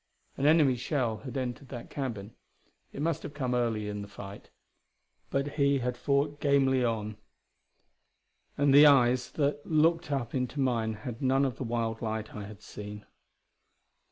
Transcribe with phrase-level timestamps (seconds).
[0.35, 2.33] An enemy shell had entered that cabin;
[2.91, 4.49] it must have come early in the fight,
[5.29, 7.17] but he had fought gamely on.
[8.57, 12.45] And the eyes that looked up into mine had none of the wild light I
[12.45, 13.05] had seen.